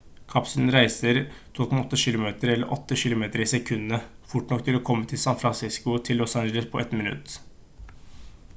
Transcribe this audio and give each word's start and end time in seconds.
kapselen 0.33 0.69
reiser 0.75 1.17
12,8 1.57 1.99
kilometer 2.05 2.53
eller 2.53 2.71
8 2.77 2.97
kilometer 3.01 3.43
i 3.45 3.47
sekundet 3.53 4.09
fort 4.33 4.55
nok 4.55 4.65
til 4.69 4.79
å 4.79 4.83
komme 4.89 5.09
fra 5.11 5.21
san 5.27 5.39
francisco 5.45 5.97
til 6.09 6.23
los 6.23 6.37
angeles 6.45 6.71
på 6.73 6.83
ett 6.85 6.97
minutt 7.03 7.37